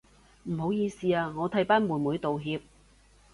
[0.45, 2.59] 唔好意思啊，我替班妹妹道歉